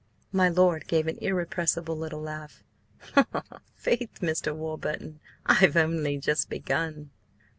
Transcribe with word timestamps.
My 0.31 0.49
lord 0.49 0.87
gave 0.87 1.05
an 1.05 1.19
irrepressible 1.19 1.95
little 1.95 2.21
laugh. 2.21 2.63
"Faith, 3.75 4.15
Mr. 4.19 4.51
Warburton, 4.55 5.19
I've 5.45 5.77
only 5.77 6.17
just 6.17 6.49
begun!" 6.49 7.11